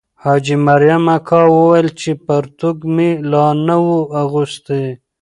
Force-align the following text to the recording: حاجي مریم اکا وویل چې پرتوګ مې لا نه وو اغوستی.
حاجي 0.23 0.55
مریم 0.67 1.03
اکا 1.17 1.39
وویل 1.55 1.87
چې 1.99 2.11
پرتوګ 2.25 2.77
مې 2.95 3.09
لا 3.31 3.45
نه 3.67 3.75
وو 3.83 3.97
اغوستی. 4.21 4.83